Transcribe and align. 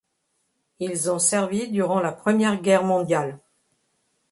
Ils 0.79 1.11
ont 1.11 1.19
servi 1.19 1.67
durant 1.69 1.99
la 1.99 2.11
Première 2.11 2.59
Guerre 2.59 2.83
mondiale. 2.83 3.39